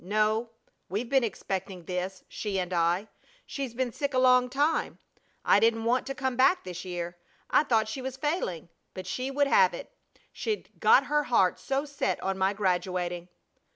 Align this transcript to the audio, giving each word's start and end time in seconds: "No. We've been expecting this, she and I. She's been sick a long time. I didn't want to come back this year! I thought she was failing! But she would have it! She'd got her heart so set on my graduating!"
"No. 0.03 0.49
We've 0.89 1.11
been 1.11 1.23
expecting 1.23 1.85
this, 1.85 2.23
she 2.27 2.57
and 2.57 2.73
I. 2.73 3.07
She's 3.45 3.75
been 3.75 3.91
sick 3.91 4.15
a 4.15 4.17
long 4.17 4.49
time. 4.49 4.97
I 5.45 5.59
didn't 5.59 5.83
want 5.83 6.07
to 6.07 6.15
come 6.15 6.35
back 6.35 6.63
this 6.63 6.83
year! 6.83 7.19
I 7.51 7.61
thought 7.65 7.87
she 7.87 8.01
was 8.01 8.17
failing! 8.17 8.69
But 8.95 9.05
she 9.05 9.29
would 9.29 9.45
have 9.45 9.75
it! 9.75 9.95
She'd 10.33 10.71
got 10.79 11.05
her 11.05 11.25
heart 11.25 11.59
so 11.59 11.85
set 11.85 12.19
on 12.23 12.35
my 12.35 12.51
graduating!" 12.51 13.27